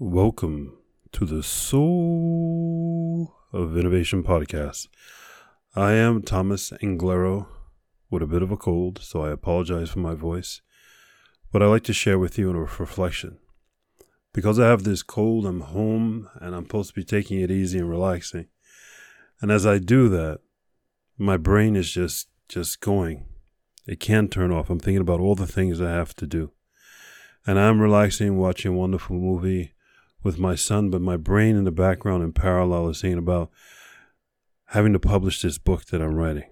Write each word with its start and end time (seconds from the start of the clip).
Welcome 0.00 0.78
to 1.10 1.26
the 1.26 1.42
Soul 1.42 3.34
of 3.52 3.76
Innovation 3.76 4.22
podcast. 4.22 4.86
I 5.74 5.94
am 5.94 6.22
Thomas 6.22 6.70
Anglero 6.80 7.48
with 8.08 8.22
a 8.22 8.28
bit 8.28 8.42
of 8.42 8.52
a 8.52 8.56
cold, 8.56 9.00
so 9.02 9.24
I 9.24 9.32
apologize 9.32 9.90
for 9.90 9.98
my 9.98 10.14
voice. 10.14 10.60
But 11.50 11.64
I 11.64 11.66
like 11.66 11.82
to 11.82 11.92
share 11.92 12.16
with 12.16 12.38
you 12.38 12.48
a 12.48 12.54
reflection. 12.54 13.38
Because 14.32 14.60
I 14.60 14.68
have 14.68 14.84
this 14.84 15.02
cold, 15.02 15.44
I'm 15.44 15.62
home 15.62 16.28
and 16.40 16.54
I'm 16.54 16.66
supposed 16.66 16.90
to 16.90 16.94
be 16.94 17.02
taking 17.02 17.40
it 17.40 17.50
easy 17.50 17.80
and 17.80 17.90
relaxing. 17.90 18.46
And 19.40 19.50
as 19.50 19.66
I 19.66 19.78
do 19.78 20.08
that, 20.10 20.38
my 21.16 21.36
brain 21.36 21.74
is 21.74 21.90
just 21.90 22.28
just 22.48 22.80
going. 22.80 23.26
It 23.88 23.98
can't 23.98 24.30
turn 24.30 24.52
off. 24.52 24.70
I'm 24.70 24.78
thinking 24.78 25.02
about 25.02 25.18
all 25.18 25.34
the 25.34 25.48
things 25.48 25.80
I 25.80 25.90
have 25.90 26.14
to 26.14 26.26
do. 26.28 26.52
And 27.44 27.58
I'm 27.58 27.80
relaxing, 27.80 28.38
watching 28.38 28.74
a 28.74 28.76
wonderful 28.76 29.16
movie 29.16 29.72
with 30.28 30.38
my 30.38 30.54
son, 30.54 30.90
but 30.90 31.00
my 31.00 31.16
brain 31.16 31.56
in 31.56 31.64
the 31.64 31.72
background 31.72 32.22
in 32.22 32.34
parallel 32.34 32.90
is 32.90 33.00
thinking 33.00 33.16
about 33.16 33.50
having 34.66 34.92
to 34.92 34.98
publish 34.98 35.40
this 35.40 35.56
book 35.56 35.86
that 35.86 36.02
I'm 36.02 36.16
writing 36.16 36.44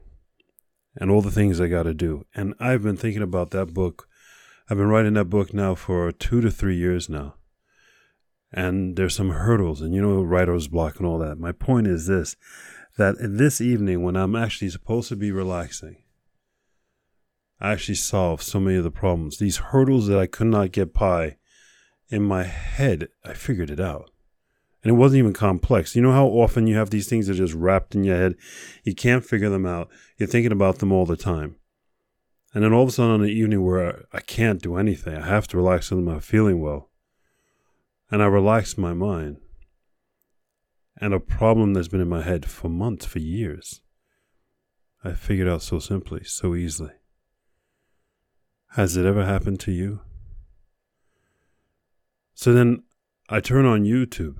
and 0.96 1.10
all 1.10 1.20
the 1.20 1.30
things 1.30 1.60
I 1.60 1.66
got 1.66 1.82
to 1.82 1.92
do. 1.92 2.24
And 2.34 2.54
I've 2.58 2.82
been 2.82 2.96
thinking 2.96 3.20
about 3.20 3.50
that 3.50 3.74
book. 3.74 4.08
I've 4.70 4.78
been 4.78 4.88
writing 4.88 5.12
that 5.12 5.26
book 5.26 5.52
now 5.52 5.74
for 5.74 6.10
two 6.10 6.40
to 6.40 6.50
three 6.50 6.78
years 6.78 7.10
now. 7.10 7.34
And 8.50 8.96
there's 8.96 9.14
some 9.14 9.28
hurdles, 9.28 9.82
and 9.82 9.92
you 9.92 10.00
know, 10.00 10.22
writer's 10.22 10.68
block 10.68 10.96
and 10.96 11.06
all 11.06 11.18
that. 11.18 11.38
My 11.38 11.52
point 11.52 11.86
is 11.86 12.06
this 12.06 12.34
that 12.96 13.16
this 13.20 13.60
evening, 13.60 14.02
when 14.02 14.16
I'm 14.16 14.34
actually 14.34 14.70
supposed 14.70 15.10
to 15.10 15.16
be 15.16 15.30
relaxing, 15.30 15.96
I 17.60 17.72
actually 17.72 17.96
solved 17.96 18.42
so 18.42 18.58
many 18.58 18.78
of 18.78 18.84
the 18.84 18.90
problems. 18.90 19.36
These 19.36 19.58
hurdles 19.58 20.06
that 20.06 20.18
I 20.18 20.26
could 20.26 20.46
not 20.46 20.72
get 20.72 20.94
by 20.94 21.36
in 22.08 22.22
my 22.22 22.44
head, 22.44 23.08
I 23.24 23.34
figured 23.34 23.70
it 23.70 23.80
out. 23.80 24.10
And 24.82 24.94
it 24.94 24.98
wasn't 24.98 25.18
even 25.18 25.32
complex. 25.32 25.96
You 25.96 26.02
know 26.02 26.12
how 26.12 26.26
often 26.26 26.66
you 26.66 26.76
have 26.76 26.90
these 26.90 27.08
things 27.08 27.26
that 27.26 27.32
are 27.32 27.36
just 27.36 27.54
wrapped 27.54 27.94
in 27.94 28.04
your 28.04 28.16
head? 28.16 28.34
You 28.84 28.94
can't 28.94 29.24
figure 29.24 29.48
them 29.50 29.66
out. 29.66 29.88
You're 30.16 30.28
thinking 30.28 30.52
about 30.52 30.78
them 30.78 30.92
all 30.92 31.06
the 31.06 31.16
time. 31.16 31.56
And 32.54 32.62
then 32.62 32.72
all 32.72 32.84
of 32.84 32.88
a 32.90 32.92
sudden 32.92 33.12
on 33.12 33.22
the 33.22 33.28
evening 33.28 33.64
where 33.64 34.04
I 34.12 34.20
can't 34.20 34.62
do 34.62 34.76
anything, 34.76 35.16
I 35.16 35.26
have 35.26 35.48
to 35.48 35.56
relax 35.56 35.90
and 35.90 36.08
I'm 36.08 36.20
feeling 36.20 36.60
well. 36.60 36.90
And 38.10 38.22
I 38.22 38.26
relax 38.26 38.78
my 38.78 38.94
mind. 38.94 39.38
And 40.98 41.12
a 41.12 41.20
problem 41.20 41.74
that's 41.74 41.88
been 41.88 42.00
in 42.00 42.08
my 42.08 42.22
head 42.22 42.46
for 42.46 42.68
months, 42.68 43.04
for 43.04 43.18
years, 43.18 43.82
I 45.04 45.12
figured 45.12 45.48
out 45.48 45.62
so 45.62 45.78
simply, 45.78 46.24
so 46.24 46.54
easily. 46.54 46.92
Has 48.70 48.96
it 48.96 49.04
ever 49.04 49.24
happened 49.24 49.60
to 49.60 49.72
you? 49.72 50.00
So 52.36 52.52
then 52.52 52.82
I 53.30 53.40
turn 53.40 53.64
on 53.64 53.84
YouTube. 53.84 54.36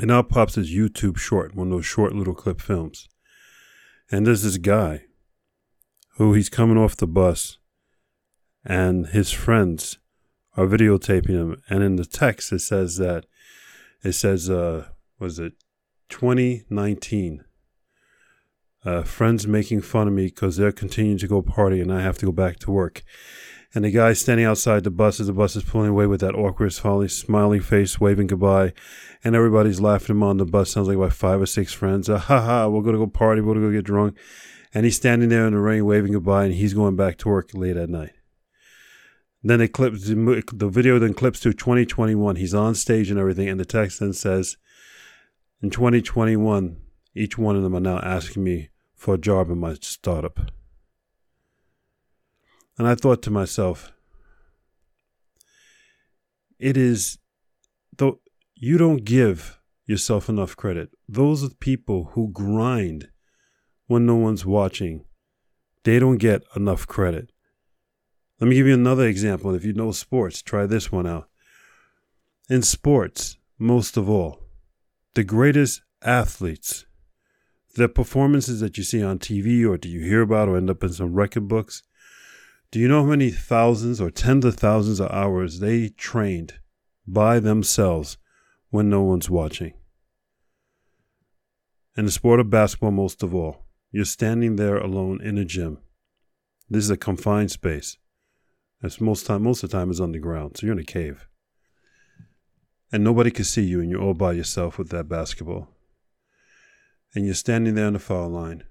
And 0.00 0.08
now 0.08 0.22
pops 0.22 0.56
this 0.56 0.74
YouTube 0.74 1.16
short, 1.16 1.54
one 1.54 1.68
of 1.68 1.72
those 1.72 1.86
short 1.86 2.12
little 2.12 2.34
clip 2.34 2.60
films. 2.60 3.08
And 4.10 4.26
there's 4.26 4.42
this 4.42 4.56
guy 4.56 5.04
who 6.16 6.34
he's 6.34 6.48
coming 6.48 6.76
off 6.76 6.96
the 6.96 7.06
bus 7.06 7.58
and 8.64 9.06
his 9.06 9.30
friends 9.30 9.98
are 10.56 10.66
videotaping 10.66 11.28
him. 11.28 11.62
And 11.70 11.84
in 11.84 11.94
the 11.94 12.04
text, 12.04 12.52
it 12.52 12.60
says 12.60 12.96
that, 12.96 13.26
it 14.02 14.12
says, 14.12 14.50
uh, 14.50 14.88
was 15.20 15.38
it 15.38 15.52
2019? 16.08 17.44
Uh, 18.84 19.02
friends 19.02 19.46
making 19.46 19.82
fun 19.82 20.08
of 20.08 20.14
me 20.14 20.26
because 20.26 20.56
they're 20.56 20.72
continuing 20.72 21.18
to 21.18 21.28
go 21.28 21.40
party 21.40 21.80
and 21.80 21.92
I 21.92 22.02
have 22.02 22.18
to 22.18 22.26
go 22.26 22.32
back 22.32 22.58
to 22.58 22.72
work 22.72 23.04
and 23.74 23.84
the 23.84 23.90
guy 23.90 24.12
standing 24.12 24.46
outside 24.46 24.84
the 24.84 24.90
bus 24.90 25.18
as 25.18 25.26
the 25.26 25.32
bus 25.32 25.56
is 25.56 25.64
pulling 25.64 25.90
away 25.90 26.06
with 26.06 26.20
that 26.20 26.36
awkward, 26.36 26.72
smiling 26.72 27.60
face, 27.60 28.00
waving 28.00 28.28
goodbye, 28.28 28.72
and 29.24 29.34
everybody's 29.34 29.80
laughing 29.80 30.16
him 30.16 30.22
on 30.22 30.36
the 30.36 30.44
bus. 30.44 30.70
Sounds 30.70 30.86
like 30.86 30.96
about 30.96 31.12
five 31.12 31.40
or 31.40 31.46
six 31.46 31.72
friends. 31.72 32.08
Uh, 32.08 32.18
ha 32.18 32.40
ha, 32.40 32.68
we're 32.68 32.82
gonna 32.82 32.98
go 32.98 33.08
party, 33.08 33.40
we're 33.40 33.54
gonna 33.54 33.66
go 33.66 33.72
get 33.72 33.84
drunk, 33.84 34.16
and 34.72 34.84
he's 34.84 34.96
standing 34.96 35.28
there 35.28 35.46
in 35.46 35.54
the 35.54 35.58
rain, 35.58 35.84
waving 35.84 36.12
goodbye, 36.12 36.44
and 36.44 36.54
he's 36.54 36.72
going 36.72 36.94
back 36.94 37.18
to 37.18 37.28
work 37.28 37.50
late 37.52 37.76
at 37.76 37.90
night. 37.90 38.12
Then 39.42 39.60
it 39.60 39.72
clips 39.72 40.06
the 40.06 40.68
video 40.70 40.98
then 40.98 41.12
clips 41.12 41.40
to 41.40 41.52
2021. 41.52 42.36
He's 42.36 42.54
on 42.54 42.74
stage 42.76 43.10
and 43.10 43.18
everything, 43.18 43.48
and 43.48 43.58
the 43.58 43.64
text 43.64 44.00
then 44.00 44.12
says, 44.12 44.56
"In 45.60 45.70
2021, 45.70 46.76
each 47.14 47.36
one 47.36 47.56
of 47.56 47.62
them 47.62 47.74
are 47.74 47.80
now 47.80 47.98
asking 47.98 48.44
me 48.44 48.70
for 48.94 49.14
a 49.14 49.18
job 49.18 49.50
in 49.50 49.58
my 49.58 49.74
startup." 49.74 50.52
And 52.78 52.88
I 52.88 52.94
thought 52.94 53.22
to 53.22 53.30
myself, 53.30 53.92
it 56.58 56.76
is, 56.76 57.18
though 57.96 58.20
you 58.54 58.78
don't 58.78 59.04
give 59.04 59.60
yourself 59.86 60.28
enough 60.28 60.56
credit. 60.56 60.90
Those 61.08 61.44
are 61.44 61.48
the 61.48 61.56
people 61.56 62.10
who 62.12 62.32
grind 62.32 63.08
when 63.86 64.06
no 64.06 64.16
one's 64.16 64.46
watching. 64.46 65.04
They 65.84 65.98
don't 65.98 66.18
get 66.18 66.42
enough 66.56 66.86
credit. 66.86 67.30
Let 68.40 68.48
me 68.48 68.56
give 68.56 68.66
you 68.66 68.74
another 68.74 69.06
example. 69.06 69.54
If 69.54 69.64
you 69.64 69.72
know 69.74 69.92
sports, 69.92 70.42
try 70.42 70.66
this 70.66 70.90
one 70.90 71.06
out. 71.06 71.28
In 72.48 72.62
sports, 72.62 73.36
most 73.58 73.96
of 73.96 74.08
all, 74.08 74.40
the 75.14 75.24
greatest 75.24 75.82
athletes, 76.02 76.86
the 77.76 77.88
performances 77.88 78.60
that 78.60 78.76
you 78.76 78.84
see 78.84 79.02
on 79.02 79.18
TV 79.18 79.68
or 79.68 79.76
do 79.76 79.88
you 79.88 80.00
hear 80.00 80.22
about 80.22 80.48
or 80.48 80.56
end 80.56 80.70
up 80.70 80.82
in 80.82 80.92
some 80.92 81.14
record 81.14 81.48
books, 81.48 81.82
do 82.70 82.80
you 82.80 82.88
know 82.88 83.02
how 83.02 83.10
many 83.10 83.30
thousands 83.30 84.00
or 84.00 84.10
tens 84.10 84.44
of 84.44 84.56
thousands 84.56 85.00
of 85.00 85.10
hours 85.10 85.60
they 85.60 85.88
trained 85.90 86.54
by 87.06 87.38
themselves 87.38 88.16
when 88.70 88.90
no 88.90 89.02
one's 89.02 89.30
watching? 89.30 89.74
In 91.96 92.06
the 92.06 92.10
sport 92.10 92.40
of 92.40 92.50
basketball, 92.50 92.90
most 92.90 93.22
of 93.22 93.34
all, 93.34 93.66
you're 93.92 94.04
standing 94.04 94.56
there 94.56 94.78
alone 94.78 95.20
in 95.22 95.38
a 95.38 95.44
gym. 95.44 95.78
This 96.68 96.84
is 96.84 96.90
a 96.90 96.96
confined 96.96 97.52
space. 97.52 97.96
As 98.82 99.00
most 99.00 99.26
time, 99.26 99.44
most 99.44 99.62
of 99.62 99.70
the 99.70 99.78
time 99.78 99.90
is 99.90 100.00
underground, 100.00 100.56
so 100.56 100.66
you're 100.66 100.72
in 100.74 100.80
a 100.80 100.84
cave, 100.84 101.28
and 102.92 103.02
nobody 103.02 103.30
can 103.30 103.44
see 103.44 103.62
you, 103.62 103.80
and 103.80 103.90
you're 103.90 104.02
all 104.02 104.14
by 104.14 104.32
yourself 104.32 104.76
with 104.76 104.88
that 104.90 105.08
basketball. 105.08 105.68
And 107.14 107.24
you're 107.24 107.34
standing 107.34 107.76
there 107.76 107.86
on 107.86 107.92
the 107.92 107.98
foul 107.98 108.28
line, 108.28 108.64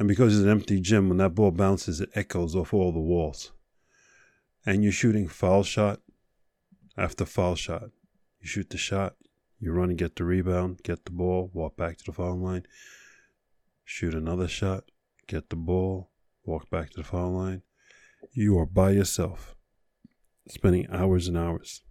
and 0.00 0.08
because 0.08 0.34
it's 0.34 0.44
an 0.44 0.50
empty 0.50 0.80
gym, 0.80 1.10
when 1.10 1.18
that 1.18 1.34
ball 1.34 1.50
bounces, 1.50 2.00
it 2.00 2.08
echoes 2.14 2.56
off 2.56 2.72
all 2.72 2.90
the 2.90 2.98
walls. 2.98 3.52
And 4.64 4.82
you're 4.82 4.92
shooting 4.92 5.28
foul 5.28 5.62
shot 5.62 6.00
after 6.96 7.26
foul 7.26 7.54
shot. 7.54 7.90
You 8.40 8.48
shoot 8.48 8.70
the 8.70 8.78
shot, 8.78 9.16
you 9.58 9.72
run 9.72 9.90
and 9.90 9.98
get 9.98 10.16
the 10.16 10.24
rebound, 10.24 10.80
get 10.84 11.04
the 11.04 11.10
ball, 11.10 11.50
walk 11.52 11.76
back 11.76 11.98
to 11.98 12.04
the 12.06 12.12
foul 12.12 12.38
line, 12.38 12.66
shoot 13.84 14.14
another 14.14 14.48
shot, 14.48 14.84
get 15.26 15.50
the 15.50 15.56
ball, 15.56 16.08
walk 16.46 16.70
back 16.70 16.88
to 16.92 16.96
the 16.96 17.04
foul 17.04 17.32
line. 17.32 17.60
You 18.32 18.58
are 18.58 18.64
by 18.64 18.92
yourself, 18.92 19.54
spending 20.48 20.86
hours 20.90 21.28
and 21.28 21.36
hours 21.36 21.82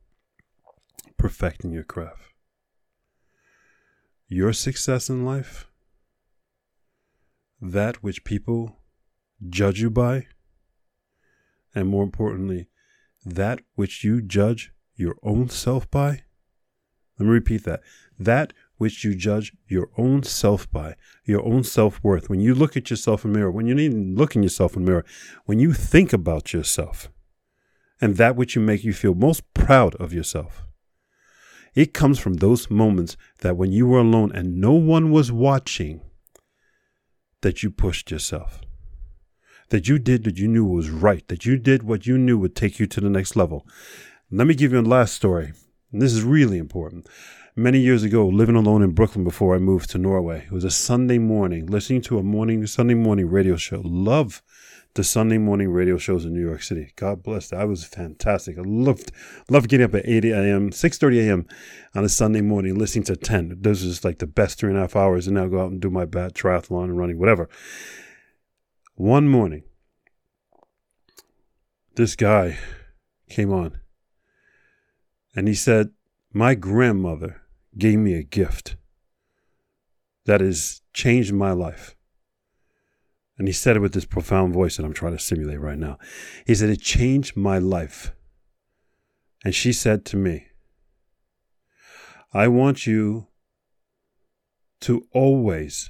perfecting 1.15 1.71
your 1.71 1.83
craft. 1.83 2.23
Your 4.27 4.51
success 4.51 5.09
in 5.09 5.23
life 5.23 5.68
that 7.61 8.03
which 8.03 8.23
people 8.23 8.77
judge 9.47 9.81
you 9.81 9.89
by, 9.89 10.27
and 11.75 11.87
more 11.87 12.03
importantly, 12.03 12.67
that 13.25 13.61
which 13.75 14.03
you 14.03 14.21
judge 14.21 14.71
your 14.95 15.15
own 15.23 15.49
self 15.49 15.89
by. 15.91 16.23
Let 17.17 17.25
me 17.25 17.31
repeat 17.31 17.65
that. 17.65 17.81
That 18.17 18.53
which 18.77 19.03
you 19.03 19.13
judge 19.13 19.53
your 19.67 19.89
own 19.97 20.23
self 20.23 20.71
by, 20.71 20.95
your 21.25 21.45
own 21.45 21.63
self 21.63 22.01
worth. 22.01 22.29
When 22.29 22.39
you 22.39 22.55
look 22.55 22.77
at 22.77 22.89
yourself 22.89 23.25
in 23.25 23.33
the 23.33 23.39
mirror, 23.39 23.51
when 23.51 23.67
you 23.67 23.75
need 23.75 23.91
to 23.91 23.97
look 23.97 24.35
in 24.35 24.43
yourself 24.43 24.75
in 24.75 24.85
the 24.85 24.91
mirror, 24.91 25.05
when 25.45 25.59
you 25.59 25.73
think 25.73 26.13
about 26.13 26.53
yourself, 26.53 27.09
and 28.01 28.15
that 28.15 28.35
which 28.35 28.55
you 28.55 28.61
make 28.61 28.83
you 28.83 28.93
feel 28.93 29.13
most 29.13 29.53
proud 29.53 29.95
of 29.95 30.13
yourself. 30.13 30.63
It 31.75 31.93
comes 31.93 32.19
from 32.19 32.35
those 32.35 32.69
moments 32.69 33.15
that 33.39 33.57
when 33.57 33.71
you 33.71 33.87
were 33.87 33.99
alone 33.99 34.31
and 34.33 34.59
no 34.59 34.73
one 34.73 35.11
was 35.11 35.31
watching, 35.31 36.01
that 37.41 37.63
you 37.63 37.71
pushed 37.71 38.11
yourself, 38.11 38.61
that 39.69 39.87
you 39.87 39.99
did 39.99 40.25
what 40.25 40.37
you 40.37 40.47
knew 40.47 40.65
was 40.65 40.89
right, 40.89 41.27
that 41.27 41.45
you 41.45 41.57
did 41.57 41.83
what 41.83 42.05
you 42.05 42.17
knew 42.17 42.37
would 42.37 42.55
take 42.55 42.79
you 42.79 42.85
to 42.87 43.01
the 43.01 43.09
next 43.09 43.35
level. 43.35 43.67
Let 44.31 44.47
me 44.47 44.55
give 44.55 44.71
you 44.71 44.79
a 44.79 44.81
last 44.81 45.13
story. 45.13 45.53
This 45.91 46.13
is 46.13 46.23
really 46.23 46.57
important. 46.57 47.07
Many 47.55 47.79
years 47.79 48.03
ago, 48.03 48.27
living 48.27 48.55
alone 48.55 48.83
in 48.83 48.91
Brooklyn 48.91 49.23
before 49.23 49.55
I 49.55 49.59
moved 49.59 49.89
to 49.89 49.97
Norway, 49.97 50.45
it 50.45 50.51
was 50.51 50.63
a 50.63 50.71
Sunday 50.71 51.17
morning, 51.17 51.65
listening 51.65 52.01
to 52.03 52.19
a 52.19 52.23
morning 52.23 52.65
Sunday 52.67 52.93
morning 52.93 53.29
radio 53.29 53.55
show. 53.57 53.81
Love 53.83 54.41
the 54.95 55.03
Sunday 55.03 55.37
morning 55.37 55.69
radio 55.69 55.97
shows 55.97 56.25
in 56.25 56.33
New 56.33 56.45
York 56.45 56.63
City. 56.63 56.91
God 56.95 57.23
bless. 57.23 57.49
That 57.49 57.67
was 57.67 57.85
fantastic. 57.85 58.57
I 58.57 58.61
loved 58.65 59.11
loved 59.49 59.69
getting 59.69 59.85
up 59.85 59.95
at 59.95 60.07
8 60.07 60.25
a.m., 60.25 60.71
6.30 60.71 61.27
a.m. 61.27 61.47
on 61.95 62.03
a 62.03 62.09
Sunday 62.09 62.41
morning, 62.41 62.77
listening 62.77 63.03
to 63.05 63.15
10. 63.15 63.57
Those 63.61 63.83
just 63.83 64.03
like 64.03 64.19
the 64.19 64.27
best 64.27 64.59
three 64.59 64.69
and 64.69 64.77
a 64.77 64.81
half 64.81 64.95
hours. 64.95 65.27
And 65.27 65.35
now 65.35 65.47
go 65.47 65.61
out 65.61 65.71
and 65.71 65.79
do 65.79 65.89
my 65.89 66.05
bat 66.05 66.33
triathlon 66.33 66.85
and 66.85 66.97
running, 66.97 67.19
whatever. 67.19 67.47
One 68.95 69.27
morning, 69.27 69.63
this 71.95 72.15
guy 72.15 72.57
came 73.29 73.53
on 73.53 73.79
and 75.35 75.47
he 75.47 75.53
said 75.53 75.91
My 76.33 76.55
grandmother 76.55 77.41
gave 77.77 77.99
me 77.99 78.15
a 78.15 78.23
gift 78.23 78.75
that 80.25 80.41
has 80.41 80.81
changed 80.93 81.33
my 81.33 81.51
life. 81.51 81.95
And 83.39 83.47
he 83.47 83.53
said 83.53 83.77
it 83.77 83.79
with 83.79 83.93
this 83.93 84.05
profound 84.05 84.53
voice 84.53 84.75
that 84.77 84.85
I'm 84.85 84.93
trying 84.93 85.17
to 85.17 85.23
simulate 85.23 85.61
right 85.61 85.79
now. 85.79 85.97
He 86.45 86.53
said, 86.53 86.69
It 86.69 86.81
changed 86.81 87.37
my 87.37 87.57
life. 87.57 88.13
And 89.45 89.55
she 89.55 89.71
said 89.71 90.03
to 90.05 90.17
me, 90.17 90.47
I 92.33 92.49
want 92.49 92.85
you 92.85 93.27
to 94.81 95.07
always 95.13 95.89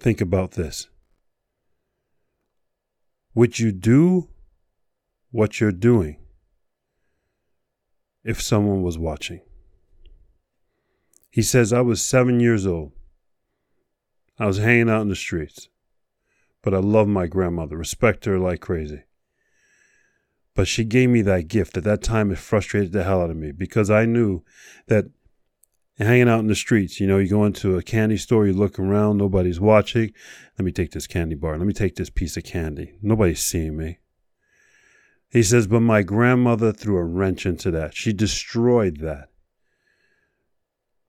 think 0.00 0.22
about 0.22 0.52
this. 0.52 0.88
Would 3.34 3.58
you 3.58 3.70
do 3.70 4.30
what 5.30 5.60
you're 5.60 5.70
doing 5.70 6.16
if 8.24 8.40
someone 8.40 8.82
was 8.82 8.98
watching? 8.98 9.42
He 11.30 11.42
says, 11.42 11.72
I 11.72 11.82
was 11.82 12.02
seven 12.02 12.40
years 12.40 12.66
old. 12.66 12.92
I 14.38 14.46
was 14.46 14.58
hanging 14.58 14.88
out 14.88 15.02
in 15.02 15.08
the 15.08 15.16
streets, 15.16 15.68
but 16.62 16.74
I 16.74 16.78
love 16.78 17.08
my 17.08 17.26
grandmother, 17.26 17.76
respect 17.76 18.24
her 18.24 18.38
like 18.38 18.60
crazy. 18.60 19.04
But 20.54 20.66
she 20.66 20.84
gave 20.84 21.10
me 21.10 21.22
that 21.22 21.48
gift. 21.48 21.76
At 21.76 21.84
that 21.84 22.02
time, 22.02 22.32
it 22.32 22.38
frustrated 22.38 22.92
the 22.92 23.04
hell 23.04 23.22
out 23.22 23.30
of 23.30 23.36
me 23.36 23.52
because 23.52 23.90
I 23.90 24.06
knew 24.06 24.42
that 24.88 25.06
hanging 25.98 26.28
out 26.28 26.40
in 26.40 26.46
the 26.46 26.54
streets, 26.54 27.00
you 27.00 27.06
know, 27.06 27.18
you 27.18 27.28
go 27.28 27.44
into 27.44 27.76
a 27.76 27.82
candy 27.82 28.16
store, 28.16 28.46
you 28.46 28.52
look 28.52 28.78
around, 28.78 29.18
nobody's 29.18 29.60
watching. 29.60 30.12
Let 30.58 30.64
me 30.64 30.72
take 30.72 30.92
this 30.92 31.06
candy 31.06 31.34
bar. 31.34 31.56
Let 31.56 31.66
me 31.66 31.72
take 31.72 31.96
this 31.96 32.10
piece 32.10 32.36
of 32.36 32.44
candy. 32.44 32.94
Nobody's 33.02 33.42
seeing 33.42 33.76
me. 33.76 33.98
He 35.30 35.42
says, 35.42 35.66
but 35.66 35.80
my 35.80 36.02
grandmother 36.02 36.72
threw 36.72 36.96
a 36.96 37.04
wrench 37.04 37.44
into 37.44 37.70
that. 37.72 37.94
She 37.94 38.12
destroyed 38.12 38.98
that 38.98 39.28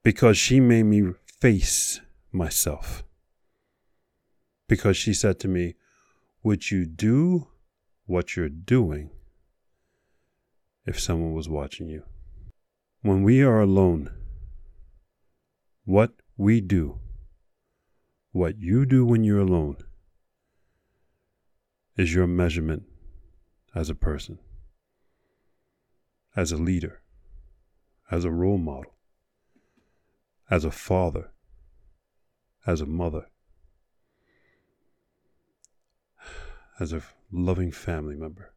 because 0.02 0.36
she 0.36 0.60
made 0.60 0.84
me 0.84 1.12
face 1.40 2.00
myself. 2.32 3.02
Because 4.70 4.96
she 4.96 5.12
said 5.12 5.40
to 5.40 5.48
me, 5.48 5.74
Would 6.44 6.70
you 6.70 6.86
do 6.86 7.48
what 8.06 8.36
you're 8.36 8.48
doing 8.48 9.10
if 10.86 11.00
someone 11.00 11.32
was 11.32 11.48
watching 11.48 11.88
you? 11.88 12.04
When 13.02 13.24
we 13.24 13.42
are 13.42 13.60
alone, 13.60 14.10
what 15.84 16.12
we 16.36 16.60
do, 16.60 17.00
what 18.30 18.58
you 18.60 18.86
do 18.86 19.04
when 19.04 19.24
you're 19.24 19.40
alone, 19.40 19.78
is 21.96 22.14
your 22.14 22.28
measurement 22.28 22.84
as 23.74 23.90
a 23.90 23.94
person, 23.96 24.38
as 26.36 26.52
a 26.52 26.56
leader, 26.56 27.02
as 28.08 28.24
a 28.24 28.30
role 28.30 28.58
model 28.58 28.94
as 30.50 30.64
a 30.64 30.70
father, 30.70 31.30
as 32.66 32.80
a 32.80 32.86
mother, 32.86 33.26
as 36.80 36.92
a 36.92 37.02
loving 37.30 37.70
family 37.70 38.16
member. 38.16 38.52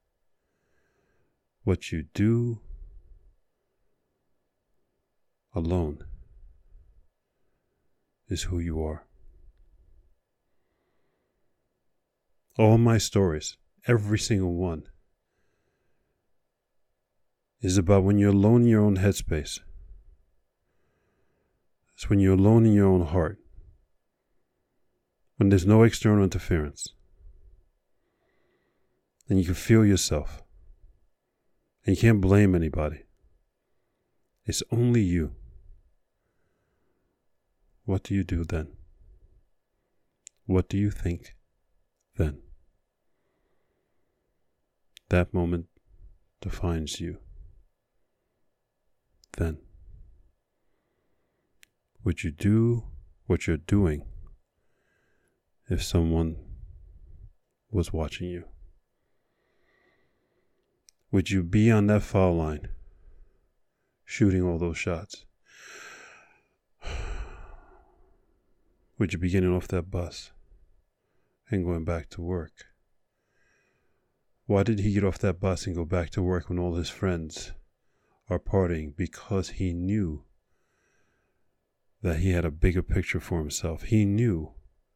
What 1.63 1.91
you 1.91 2.05
do 2.13 2.59
alone 5.53 6.05
is 8.27 8.43
who 8.43 8.59
you 8.59 8.83
are. 8.83 9.05
All 12.57 12.77
my 12.77 12.97
stories, 12.97 13.57
every 13.87 14.19
single 14.19 14.53
one, 14.53 14.83
is 17.61 17.77
about 17.77 18.03
when 18.03 18.17
you're 18.17 18.31
alone 18.31 18.63
in 18.63 18.67
your 18.67 18.81
own 18.81 18.97
headspace 18.97 19.59
it's 22.03 22.09
when 22.09 22.19
you're 22.19 22.33
alone 22.33 22.65
in 22.65 22.73
your 22.73 22.87
own 22.87 23.05
heart, 23.05 23.39
when 25.37 25.47
there's 25.47 25.65
no 25.65 25.83
external 25.83 26.23
interference, 26.23 26.89
and 29.33 29.39
you 29.39 29.45
can 29.47 29.55
feel 29.55 29.83
yourself, 29.83 30.43
and 31.83 31.95
you 31.95 31.99
can't 31.99 32.21
blame 32.21 32.53
anybody. 32.53 33.01
It's 34.45 34.61
only 34.71 35.01
you. 35.01 35.33
What 37.85 38.03
do 38.03 38.13
you 38.13 38.23
do 38.23 38.43
then? 38.43 38.67
What 40.45 40.69
do 40.69 40.77
you 40.77 40.91
think 40.91 41.35
then? 42.15 42.43
That 45.09 45.33
moment 45.33 45.65
defines 46.39 47.01
you. 47.01 47.17
Then. 49.35 49.57
Would 52.03 52.23
you 52.23 52.29
do 52.29 52.83
what 53.25 53.47
you're 53.47 53.57
doing 53.57 54.05
if 55.67 55.81
someone 55.81 56.35
was 57.71 57.91
watching 57.91 58.29
you? 58.29 58.43
Would 61.13 61.29
you 61.29 61.43
be 61.43 61.69
on 61.69 61.85
that 61.87 62.01
foul 62.01 62.35
line 62.37 62.69
shooting 64.03 64.41
all 64.41 64.57
those 64.57 64.79
shots? 64.79 65.25
Would 68.97 69.13
you 69.13 69.19
be 69.19 69.29
getting 69.29 69.53
off 69.53 69.67
that 69.67 69.91
bus 69.91 70.31
and 71.51 71.65
going 71.65 71.85
back 71.85 72.09
to 72.09 72.21
work? 72.23 72.65
Why 74.47 74.63
did 74.63 74.79
he 74.79 74.91
get 74.91 75.03
off 75.03 75.19
that 75.19 75.39
bus 75.39 75.67
and 75.67 75.75
go 75.75 75.85
back 75.85 76.09
to 76.11 76.23
work 76.23 76.49
when 76.49 76.57
all 76.57 76.73
his 76.73 76.89
friends 76.89 77.51
are 78.27 78.39
partying? 78.39 78.95
Because 78.97 79.49
he 79.51 79.71
knew 79.71 80.23
that 82.01 82.21
he 82.21 82.31
had 82.31 82.43
a 82.43 82.49
bigger 82.49 82.81
picture 82.81 83.19
for 83.19 83.37
himself. 83.37 83.83
He 83.83 84.03
knew 84.03 84.53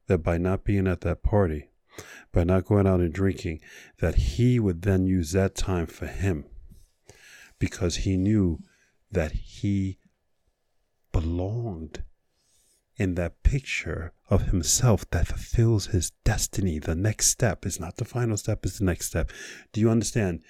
that 0.07 0.23
by 0.23 0.39
not 0.39 0.63
being 0.63 0.87
at 0.87 1.01
that 1.01 1.21
party, 1.21 1.69
by 2.31 2.44
not 2.44 2.65
going 2.65 2.88
out 2.88 2.99
and 2.99 3.13
drinking, 3.13 3.59
that 3.99 4.15
he 4.15 4.59
would 4.59 4.81
then 4.81 5.05
use 5.05 5.31
that 5.31 5.55
time 5.55 5.85
for 5.85 6.07
him 6.07 6.45
because 7.59 7.97
he 7.97 8.17
knew 8.17 8.59
that 9.11 9.31
he 9.31 9.97
belonged 11.11 12.03
in 12.97 13.15
that 13.15 13.44
picture 13.44 14.11
of 14.29 14.44
himself 14.44 15.09
that 15.11 15.27
fulfills 15.27 15.88
his 15.88 16.11
destiny. 16.23 16.79
The 16.79 16.95
next 16.95 17.27
step 17.27 17.65
is 17.65 17.79
not 17.79 17.97
the 17.97 18.05
final 18.05 18.38
step, 18.38 18.65
is 18.65 18.79
the 18.79 18.85
next 18.85 19.07
step. 19.07 19.31
Do 19.71 19.79
you 19.79 19.89
understand? 19.89 20.44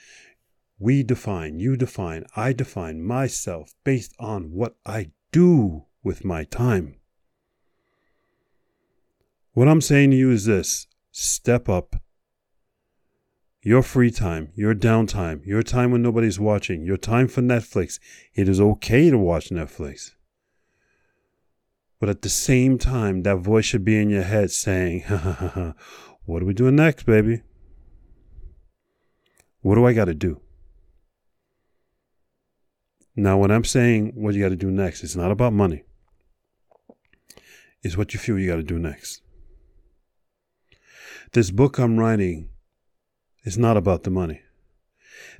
We 0.79 1.03
define, 1.03 1.59
you 1.59 1.75
define, 1.75 2.25
I 2.35 2.53
define 2.53 3.01
myself 3.01 3.73
based 3.83 4.13
on 4.19 4.51
what 4.51 4.75
I 4.85 5.11
do 5.31 5.85
with 6.04 6.23
my 6.23 6.44
time. 6.44 6.95
What 9.54 9.68
I'm 9.68 9.81
saying 9.81 10.11
to 10.11 10.18
you 10.18 10.31
is 10.31 10.45
this 10.45 10.87
step 11.18 11.68
up. 11.68 11.95
Your 13.62 13.81
free 13.81 14.12
time, 14.12 14.52
your 14.56 14.74
downtime, 14.74 15.45
your 15.45 15.64
time 15.64 15.92
when 15.92 16.02
nobody's 16.02 16.40
watching, 16.40 16.86
your 16.86 16.97
time 16.97 17.28
for 17.28 17.42
Netflix. 17.42 18.00
It 18.33 18.47
is 18.47 18.62
okay 18.62 19.09
to 19.09 19.18
watch 19.18 19.50
Netflix. 19.50 20.12
But 22.00 22.09
at 22.09 22.21
the 22.21 22.30
same 22.30 22.78
time, 22.78 23.24
that 23.24 23.38
voice 23.38 23.66
should 23.66 23.83
be 23.83 24.00
in 24.00 24.09
your 24.09 24.24
head 24.24 24.52
saying, 24.52 25.02
What 26.26 26.44
are 26.44 26.45
we 26.45 26.54
doing 26.54 26.76
next, 26.76 27.06
baby? 27.06 27.42
What 29.62 29.76
do 29.76 29.86
I 29.86 29.94
got 29.94 30.06
to 30.06 30.14
do? 30.14 30.40
Now, 33.16 33.38
when 33.40 33.50
I'm 33.50 33.64
saying 33.64 34.14
what 34.16 34.36
you 34.36 34.44
got 34.44 34.50
to 34.50 34.56
do 34.56 34.69
next, 34.69 35.04
it's 35.04 35.16
not 35.16 35.31
about 35.31 35.52
money 35.52 35.83
it's 37.83 37.97
what 37.97 38.14
you 38.14 38.19
feel 38.19 38.38
you 38.38 38.47
got 38.47 38.57
to 38.57 38.64
do 38.64 38.80
next. 38.80 39.21
This 41.33 41.51
book 41.51 41.77
I'm 41.77 41.97
writing 41.97 42.49
is 43.43 43.57
not 43.57 43.77
about 43.77 44.03
the 44.03 44.09
money. 44.09 44.41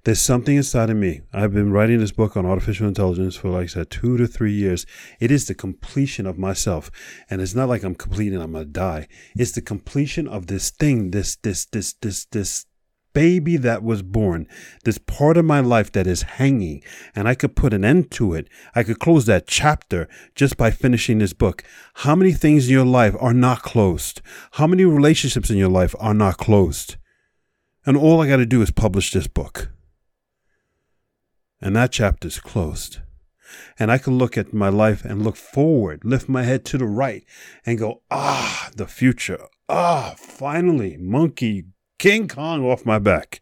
There's 0.04 0.22
something 0.22 0.56
inside 0.56 0.90
of 0.90 0.98
me. 0.98 1.22
I've 1.34 1.54
been 1.54 1.72
writing 1.72 2.00
this 2.00 2.12
book 2.12 2.38
on 2.38 2.46
artificial 2.46 2.88
intelligence 2.88 3.36
for, 3.36 3.50
like 3.50 3.64
I 3.64 3.68
said, 3.68 3.90
two 3.90 4.18
to 4.18 4.28
three 4.28 4.54
years. 4.54 4.86
It 5.20 5.32
is 5.32 5.48
the 5.48 5.56
completion 5.56 6.26
of 6.26 6.38
myself. 6.38 6.92
And 7.30 7.42
it's 7.42 7.56
not 7.56 7.70
like 7.70 7.84
I'm 7.84 7.96
completing, 7.96 8.42
I'm 8.42 8.54
to 8.54 8.66
die. 8.66 9.08
It's 9.36 9.52
the 9.52 9.62
completion 9.62 10.28
of 10.28 10.48
this 10.48 10.70
thing, 10.70 11.12
this, 11.12 11.36
this, 11.36 11.66
this, 11.66 11.94
this, 11.94 12.26
this 12.26 12.66
baby 13.18 13.58
that 13.58 13.82
was 13.82 14.04
born, 14.04 14.48
this 14.84 15.00
part 15.00 15.38
of 15.38 15.44
my 15.44 15.60
life 15.60 15.92
that 15.92 16.06
is 16.06 16.22
hanging, 16.38 16.84
and 17.16 17.28
I 17.28 17.34
could 17.34 17.56
put 17.56 17.74
an 17.74 17.84
end 17.84 18.12
to 18.12 18.36
it. 18.36 18.48
I 18.76 18.84
could 18.84 19.00
close 19.00 19.26
that 19.26 19.48
chapter 19.48 20.08
just 20.36 20.56
by 20.56 20.70
finishing 20.70 21.18
this 21.18 21.34
book. 21.34 21.64
How 21.96 22.16
many 22.16 22.32
things 22.32 22.68
in 22.68 22.74
your 22.74 22.86
life 22.86 23.16
are 23.20 23.34
not 23.34 23.64
closed? 23.64 24.22
How 24.52 24.68
many 24.68 24.86
relationships 24.86 25.50
in 25.50 25.58
your 25.58 25.68
life 25.68 25.96
are 26.00 26.14
not 26.14 26.38
closed? 26.38 26.98
And 27.88 27.98
all 27.98 28.22
I 28.22 28.28
got 28.28 28.38
to 28.38 28.46
do 28.46 28.62
is 28.62 28.70
publish 28.70 29.12
this 29.12 29.26
book. 29.26 29.72
And 31.60 31.76
that 31.76 31.92
chapter 31.92 32.28
is 32.28 32.40
closed. 32.40 33.00
And 33.80 33.92
I 33.92 33.98
can 33.98 34.20
look 34.20 34.38
at 34.38 34.54
my 34.54 34.70
life 34.70 35.04
and 35.04 35.24
look 35.24 35.38
forward, 35.38 36.06
lift 36.06 36.30
my 36.30 36.44
head 36.44 36.66
to 36.66 36.78
the 36.78 36.86
right, 36.86 37.24
and 37.66 37.80
go, 37.80 38.04
ah, 38.12 38.70
the 38.76 38.86
future. 38.86 39.40
Ah, 39.68 40.14
finally, 40.20 40.98
monkey 40.98 41.66
King 41.98 42.28
Kong 42.28 42.64
off 42.64 42.86
my 42.86 43.00
back. 43.00 43.42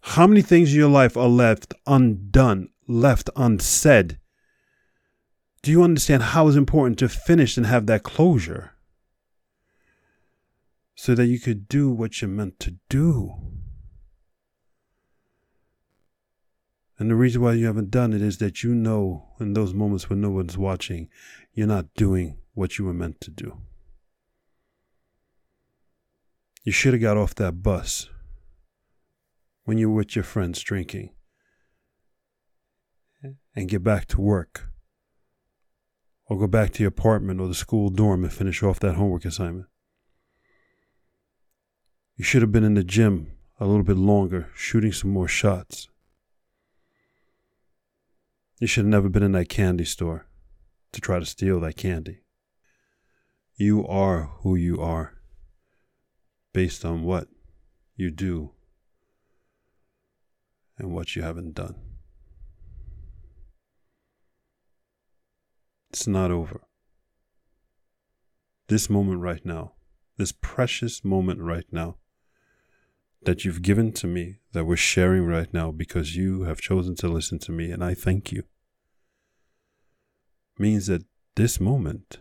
How 0.00 0.26
many 0.26 0.42
things 0.42 0.72
in 0.72 0.78
your 0.78 0.90
life 0.90 1.16
are 1.16 1.28
left 1.28 1.72
undone, 1.86 2.68
left 2.88 3.30
unsaid? 3.36 4.18
Do 5.62 5.70
you 5.70 5.82
understand 5.82 6.22
how 6.22 6.48
it's 6.48 6.56
important 6.56 6.98
to 6.98 7.08
finish 7.08 7.56
and 7.56 7.66
have 7.66 7.86
that 7.86 8.02
closure? 8.02 8.72
So 10.94 11.14
that 11.14 11.26
you 11.26 11.38
could 11.38 11.68
do 11.68 11.90
what 11.90 12.20
you're 12.20 12.28
meant 12.28 12.60
to 12.60 12.76
do. 12.88 13.34
And 16.98 17.10
the 17.10 17.16
reason 17.16 17.40
why 17.40 17.54
you 17.54 17.66
haven't 17.66 17.90
done 17.90 18.12
it 18.12 18.22
is 18.22 18.38
that 18.38 18.62
you 18.62 18.74
know 18.74 19.30
in 19.40 19.54
those 19.54 19.74
moments 19.74 20.08
when 20.08 20.20
no 20.20 20.30
one's 20.30 20.58
watching, 20.58 21.08
you're 21.52 21.66
not 21.66 21.94
doing 21.94 22.38
what 22.52 22.78
you 22.78 22.84
were 22.84 22.94
meant 22.94 23.20
to 23.22 23.30
do. 23.30 23.58
You 26.64 26.72
should 26.72 26.94
have 26.94 27.02
got 27.02 27.18
off 27.18 27.34
that 27.34 27.62
bus 27.62 28.08
when 29.64 29.76
you 29.76 29.90
were 29.90 29.96
with 29.96 30.16
your 30.16 30.24
friends 30.24 30.62
drinking 30.62 31.10
and 33.54 33.68
get 33.68 33.84
back 33.84 34.06
to 34.06 34.20
work 34.20 34.70
or 36.26 36.38
go 36.38 36.46
back 36.46 36.72
to 36.72 36.82
your 36.82 36.88
apartment 36.88 37.38
or 37.38 37.48
the 37.48 37.54
school 37.54 37.90
dorm 37.90 38.24
and 38.24 38.32
finish 38.32 38.62
off 38.62 38.80
that 38.80 38.94
homework 38.94 39.26
assignment. 39.26 39.66
You 42.16 42.24
should 42.24 42.40
have 42.40 42.52
been 42.52 42.64
in 42.64 42.74
the 42.74 42.84
gym 42.84 43.32
a 43.60 43.66
little 43.66 43.82
bit 43.82 43.98
longer, 43.98 44.48
shooting 44.54 44.92
some 44.92 45.10
more 45.10 45.28
shots. 45.28 45.88
You 48.58 48.66
should 48.66 48.84
have 48.84 48.90
never 48.90 49.10
been 49.10 49.22
in 49.22 49.32
that 49.32 49.50
candy 49.50 49.84
store 49.84 50.26
to 50.92 51.00
try 51.02 51.18
to 51.18 51.26
steal 51.26 51.60
that 51.60 51.76
candy. 51.76 52.20
You 53.56 53.86
are 53.86 54.30
who 54.38 54.56
you 54.56 54.80
are 54.80 55.13
based 56.54 56.84
on 56.84 57.02
what 57.02 57.28
you 57.96 58.10
do 58.10 58.52
and 60.78 60.94
what 60.94 61.14
you 61.14 61.20
haven't 61.20 61.54
done. 61.54 61.74
It's 65.90 66.06
not 66.06 66.30
over. 66.30 66.62
This 68.68 68.88
moment 68.88 69.20
right 69.20 69.44
now, 69.44 69.72
this 70.16 70.32
precious 70.32 71.04
moment 71.04 71.40
right 71.40 71.66
now, 71.70 71.96
that 73.24 73.44
you've 73.44 73.62
given 73.62 73.92
to 73.92 74.06
me, 74.06 74.36
that 74.52 74.64
we're 74.64 74.76
sharing 74.76 75.26
right 75.26 75.52
now 75.52 75.70
because 75.70 76.16
you 76.16 76.42
have 76.42 76.60
chosen 76.60 76.94
to 76.96 77.08
listen 77.08 77.38
to 77.40 77.52
me, 77.52 77.70
and 77.70 77.82
I 77.82 77.94
thank 77.94 78.32
you, 78.32 78.44
means 80.58 80.86
that 80.86 81.04
this 81.34 81.58
moment 81.58 82.20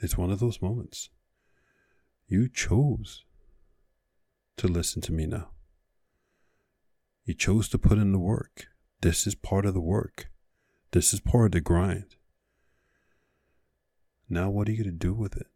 is 0.00 0.18
one 0.18 0.30
of 0.30 0.40
those 0.40 0.60
moments. 0.60 1.10
You 2.30 2.48
chose 2.48 3.24
to 4.56 4.68
listen 4.68 5.02
to 5.02 5.12
me 5.12 5.26
now. 5.26 5.48
You 7.24 7.34
chose 7.34 7.68
to 7.70 7.78
put 7.78 7.98
in 7.98 8.12
the 8.12 8.20
work. 8.20 8.68
This 9.00 9.26
is 9.26 9.34
part 9.34 9.66
of 9.66 9.74
the 9.74 9.80
work. 9.80 10.30
This 10.92 11.12
is 11.12 11.18
part 11.18 11.46
of 11.46 11.52
the 11.52 11.60
grind. 11.60 12.14
Now, 14.28 14.48
what 14.48 14.68
are 14.68 14.70
you 14.70 14.84
going 14.84 14.96
to 14.96 15.06
do 15.06 15.12
with 15.12 15.36
it? 15.36 15.48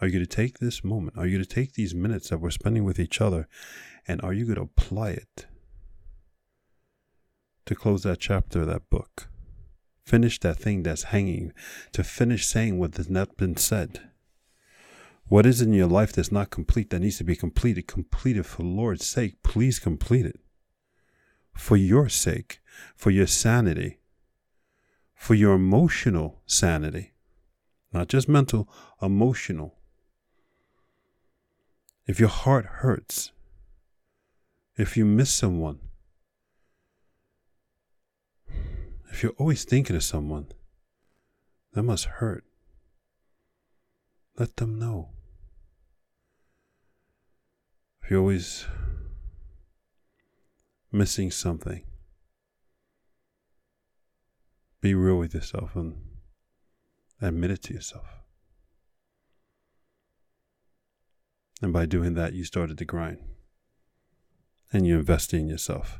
Are 0.00 0.06
you 0.06 0.14
going 0.14 0.24
to 0.24 0.36
take 0.36 0.60
this 0.60 0.82
moment? 0.82 1.18
Are 1.18 1.26
you 1.26 1.36
going 1.36 1.44
to 1.44 1.54
take 1.54 1.74
these 1.74 1.94
minutes 1.94 2.30
that 2.30 2.38
we're 2.38 2.50
spending 2.50 2.84
with 2.84 2.98
each 2.98 3.20
other 3.20 3.48
and 4.08 4.22
are 4.22 4.32
you 4.32 4.46
going 4.46 4.56
to 4.56 4.62
apply 4.62 5.10
it 5.10 5.44
to 7.66 7.74
close 7.74 8.02
that 8.04 8.20
chapter 8.20 8.62
of 8.62 8.68
that 8.68 8.88
book? 8.88 9.28
Finish 10.06 10.40
that 10.40 10.56
thing 10.56 10.84
that's 10.84 11.02
hanging, 11.04 11.52
to 11.92 12.02
finish 12.02 12.46
saying 12.46 12.78
what 12.78 12.96
has 12.96 13.10
not 13.10 13.36
been 13.36 13.58
said. 13.58 14.08
What 15.32 15.46
is 15.46 15.62
in 15.62 15.72
your 15.72 15.86
life 15.86 16.12
that's 16.12 16.30
not 16.30 16.50
complete 16.50 16.90
that 16.90 17.00
needs 17.00 17.16
to 17.16 17.24
be 17.24 17.34
completed? 17.34 17.86
Complete 17.86 18.36
it 18.36 18.44
for 18.44 18.64
Lord's 18.64 19.06
sake. 19.06 19.42
Please 19.42 19.78
complete 19.78 20.26
it. 20.26 20.38
For 21.54 21.74
your 21.74 22.10
sake, 22.10 22.60
for 22.94 23.10
your 23.10 23.26
sanity, 23.26 23.96
for 25.14 25.32
your 25.32 25.54
emotional 25.54 26.42
sanity, 26.44 27.12
not 27.94 28.08
just 28.08 28.28
mental, 28.28 28.68
emotional. 29.00 29.76
If 32.06 32.20
your 32.20 32.28
heart 32.28 32.66
hurts, 32.66 33.32
if 34.76 34.98
you 34.98 35.06
miss 35.06 35.32
someone, 35.32 35.78
if 39.10 39.22
you're 39.22 39.38
always 39.38 39.64
thinking 39.64 39.96
of 39.96 40.04
someone, 40.04 40.48
that 41.72 41.84
must 41.84 42.04
hurt. 42.20 42.44
Let 44.36 44.56
them 44.56 44.78
know. 44.78 45.08
You're 48.12 48.20
always 48.20 48.66
missing 50.92 51.30
something, 51.30 51.82
be 54.82 54.94
real 54.94 55.16
with 55.16 55.32
yourself 55.32 55.74
and 55.74 55.96
admit 57.22 57.52
it 57.52 57.62
to 57.62 57.72
yourself. 57.72 58.04
And 61.62 61.72
by 61.72 61.86
doing 61.86 62.12
that, 62.12 62.34
you 62.34 62.44
started 62.44 62.76
to 62.76 62.84
grind. 62.84 63.16
And 64.74 64.86
you 64.86 64.98
invested 64.98 65.40
in 65.40 65.48
yourself. 65.48 65.98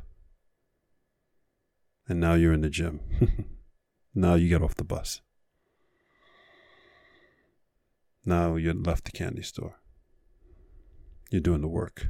And 2.07 2.19
now 2.19 2.35
you're 2.35 2.53
in 2.53 2.61
the 2.61 2.69
gym. 2.69 2.99
now 4.13 4.35
you 4.35 4.49
get 4.49 4.61
off 4.61 4.75
the 4.75 4.83
bus. 4.83 5.21
Now 8.23 8.55
you 8.55 8.71
left 8.71 9.05
the 9.05 9.11
candy 9.11 9.41
store. 9.41 9.79
You're 11.33 11.41
doing 11.41 11.61
the 11.61 11.67
work. 11.67 12.09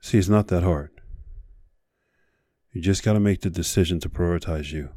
See, 0.00 0.18
it's 0.18 0.28
not 0.28 0.48
that 0.48 0.64
hard. 0.64 0.90
You 2.72 2.80
just 2.80 3.04
got 3.04 3.12
to 3.12 3.20
make 3.20 3.42
the 3.42 3.50
decision 3.50 4.00
to 4.00 4.08
prioritize 4.08 4.72
you, 4.72 4.88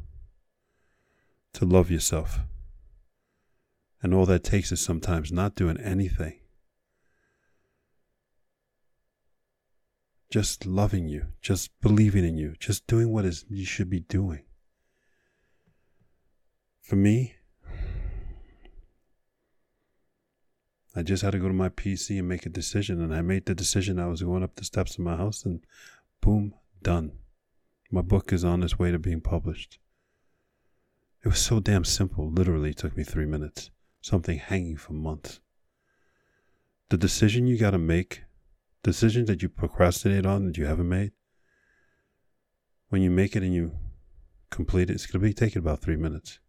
to 1.52 1.64
love 1.64 1.92
yourself. 1.92 2.40
And 4.02 4.12
all 4.12 4.26
that 4.26 4.42
takes 4.42 4.72
is 4.72 4.84
sometimes 4.84 5.30
not 5.30 5.54
doing 5.54 5.78
anything. 5.78 6.40
Just 10.28 10.66
loving 10.66 11.06
you, 11.06 11.26
just 11.40 11.70
believing 11.80 12.24
in 12.24 12.36
you, 12.36 12.56
just 12.58 12.84
doing 12.88 13.12
what 13.12 13.24
is 13.24 13.44
you 13.48 13.64
should 13.64 13.88
be 13.88 14.00
doing. 14.00 14.42
For 16.82 16.96
me, 16.96 17.36
I 20.94 21.02
just 21.02 21.22
had 21.22 21.32
to 21.32 21.38
go 21.38 21.46
to 21.46 21.54
my 21.54 21.68
PC 21.68 22.18
and 22.18 22.28
make 22.28 22.46
a 22.46 22.50
decision, 22.50 23.00
and 23.00 23.14
I 23.14 23.22
made 23.22 23.46
the 23.46 23.54
decision. 23.54 23.98
I 23.98 24.08
was 24.08 24.22
going 24.22 24.42
up 24.42 24.56
the 24.56 24.64
steps 24.64 24.94
of 24.94 25.04
my 25.04 25.16
house, 25.16 25.44
and 25.44 25.60
boom, 26.20 26.54
done. 26.82 27.12
My 27.92 28.02
book 28.02 28.32
is 28.32 28.44
on 28.44 28.62
its 28.62 28.78
way 28.78 28.90
to 28.90 28.98
being 28.98 29.20
published. 29.20 29.78
It 31.24 31.28
was 31.28 31.38
so 31.38 31.60
damn 31.60 31.84
simple. 31.84 32.30
Literally, 32.30 32.74
took 32.74 32.96
me 32.96 33.04
three 33.04 33.26
minutes. 33.26 33.70
Something 34.00 34.38
hanging 34.38 34.76
for 34.76 34.94
months. 34.94 35.40
The 36.88 36.96
decision 36.96 37.46
you 37.46 37.56
got 37.56 37.70
to 37.70 37.78
make, 37.78 38.22
decisions 38.82 39.28
that 39.28 39.42
you 39.42 39.48
procrastinate 39.48 40.26
on 40.26 40.46
that 40.46 40.56
you 40.56 40.64
haven't 40.64 40.88
made, 40.88 41.12
when 42.88 43.02
you 43.02 43.10
make 43.10 43.36
it 43.36 43.44
and 43.44 43.54
you 43.54 43.72
complete 44.50 44.90
it, 44.90 44.94
it's 44.94 45.06
going 45.06 45.22
to 45.22 45.28
be 45.28 45.32
taking 45.32 45.60
about 45.60 45.80
three 45.80 45.96
minutes. 45.96 46.39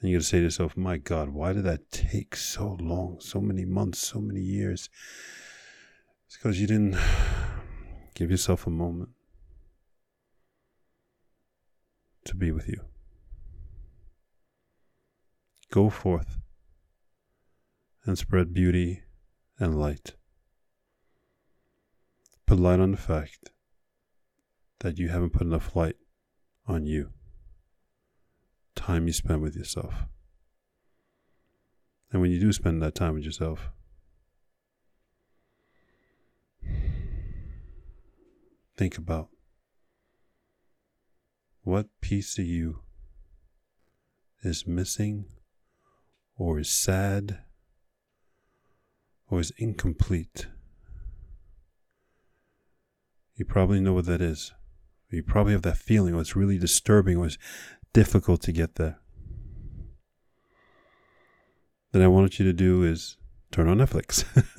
And 0.00 0.10
you're 0.10 0.18
going 0.18 0.22
to 0.22 0.26
say 0.26 0.38
to 0.38 0.44
yourself, 0.44 0.76
my 0.76 0.96
God, 0.96 1.30
why 1.30 1.52
did 1.52 1.64
that 1.64 1.90
take 1.90 2.36
so 2.36 2.76
long, 2.80 3.18
so 3.20 3.40
many 3.40 3.64
months, 3.64 3.98
so 3.98 4.20
many 4.20 4.40
years? 4.40 4.88
It's 6.26 6.36
because 6.36 6.60
you 6.60 6.68
didn't 6.68 6.96
give 8.14 8.30
yourself 8.30 8.66
a 8.66 8.70
moment 8.70 9.10
to 12.26 12.36
be 12.36 12.52
with 12.52 12.68
you. 12.68 12.80
Go 15.70 15.90
forth 15.90 16.38
and 18.04 18.16
spread 18.16 18.54
beauty 18.54 19.02
and 19.58 19.78
light. 19.78 20.14
Put 22.46 22.60
light 22.60 22.80
on 22.80 22.92
the 22.92 22.96
fact 22.96 23.50
that 24.80 24.98
you 24.98 25.08
haven't 25.08 25.32
put 25.32 25.42
enough 25.42 25.74
light 25.74 25.96
on 26.66 26.86
you. 26.86 27.10
Time 28.78 29.08
you 29.08 29.12
spend 29.12 29.42
with 29.42 29.56
yourself. 29.56 29.92
And 32.12 32.22
when 32.22 32.30
you 32.30 32.38
do 32.38 32.52
spend 32.52 32.80
that 32.80 32.94
time 32.94 33.14
with 33.14 33.24
yourself, 33.24 33.70
think 38.76 38.96
about 38.96 39.30
what 41.62 41.88
piece 42.00 42.38
of 42.38 42.44
you 42.44 42.78
is 44.44 44.64
missing 44.64 45.24
or 46.36 46.60
is 46.60 46.70
sad 46.70 47.40
or 49.28 49.40
is 49.40 49.52
incomplete? 49.58 50.46
You 53.34 53.44
probably 53.44 53.80
know 53.80 53.94
what 53.94 54.06
that 54.06 54.20
is. 54.22 54.52
You 55.10 55.24
probably 55.24 55.52
have 55.54 55.62
that 55.62 55.78
feeling, 55.78 56.14
it's 56.14 56.36
really 56.36 56.58
disturbing, 56.58 57.22
it's 57.24 57.38
difficult 57.98 58.40
to 58.40 58.52
get 58.52 58.76
there. 58.76 58.96
Then 61.90 62.00
I 62.00 62.06
want 62.06 62.38
you 62.38 62.44
to 62.44 62.52
do 62.52 62.84
is 62.84 63.16
turn 63.50 63.66
on 63.66 63.78
Netflix. 63.78 64.24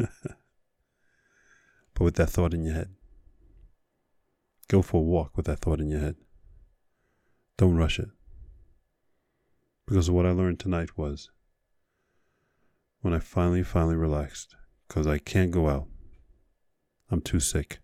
but 1.94 2.04
with 2.04 2.16
that 2.16 2.30
thought 2.30 2.54
in 2.54 2.66
your 2.66 2.74
head. 2.74 2.90
Go 4.68 4.82
for 4.82 4.98
a 4.98 5.06
walk 5.06 5.38
with 5.38 5.46
that 5.46 5.60
thought 5.60 5.80
in 5.80 5.90
your 5.90 6.02
head. 6.02 6.18
Don't 7.56 7.78
rush 7.78 7.98
it. 7.98 8.10
Because 9.88 10.12
what 10.12 10.26
I 10.26 10.32
learned 10.32 10.60
tonight 10.60 10.98
was 10.98 11.30
when 13.00 13.14
I 13.14 13.20
finally, 13.20 13.64
finally 13.64 13.96
relaxed, 13.96 14.58
because 14.86 15.08
I 15.08 15.18
can't 15.18 15.52
go 15.52 15.70
out, 15.70 15.88
I'm 17.10 17.22
too 17.22 17.40
sick. 17.40 17.80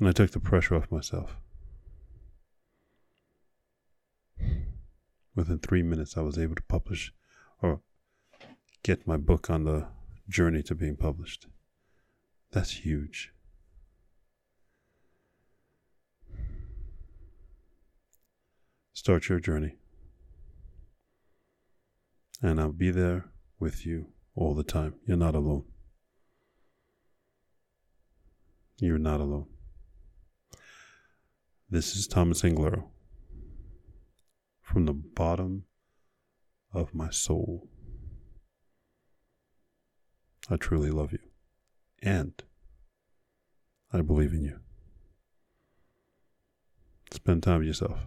And 0.00 0.08
I 0.08 0.12
took 0.12 0.32
the 0.32 0.40
pressure 0.40 0.74
off 0.74 0.90
myself. 0.90 1.36
Within 5.36 5.58
three 5.58 5.82
minutes, 5.82 6.16
I 6.16 6.22
was 6.22 6.38
able 6.38 6.54
to 6.54 6.62
publish 6.62 7.12
or 7.60 7.82
get 8.82 9.06
my 9.06 9.18
book 9.18 9.50
on 9.50 9.64
the 9.64 9.86
journey 10.28 10.62
to 10.62 10.74
being 10.74 10.96
published. 10.96 11.46
That's 12.52 12.70
huge. 12.70 13.32
Start 18.94 19.28
your 19.28 19.38
journey. 19.38 19.76
And 22.40 22.58
I'll 22.58 22.72
be 22.72 22.90
there 22.90 23.26
with 23.58 23.84
you 23.84 24.06
all 24.34 24.54
the 24.54 24.64
time. 24.64 24.94
You're 25.06 25.18
not 25.18 25.34
alone. 25.34 25.64
You're 28.78 28.98
not 28.98 29.20
alone. 29.20 29.46
This 31.68 31.94
is 31.94 32.06
Thomas 32.06 32.42
Anglero. 32.42 32.84
From 34.76 34.84
the 34.84 34.92
bottom 34.92 35.64
of 36.70 36.94
my 36.94 37.08
soul, 37.08 37.66
I 40.50 40.56
truly 40.56 40.90
love 40.90 41.12
you. 41.12 41.20
And 42.02 42.34
I 43.90 44.02
believe 44.02 44.34
in 44.34 44.44
you. 44.44 44.60
Spend 47.10 47.42
time 47.42 47.60
with 47.60 47.68
yourself. 47.68 48.00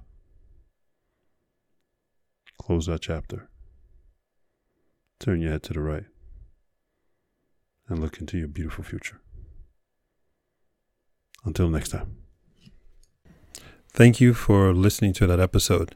Close 2.61 2.85
that 2.85 3.01
chapter. 3.01 3.49
Turn 5.19 5.41
your 5.41 5.53
head 5.53 5.63
to 5.63 5.73
the 5.73 5.81
right 5.81 6.05
and 7.87 7.97
look 7.97 8.19
into 8.19 8.37
your 8.37 8.47
beautiful 8.47 8.83
future. 8.83 9.19
Until 11.43 11.67
next 11.67 11.89
time. 11.89 12.17
Thank 13.91 14.21
you 14.21 14.35
for 14.35 14.71
listening 14.71 15.13
to 15.13 15.25
that 15.25 15.39
episode. 15.39 15.95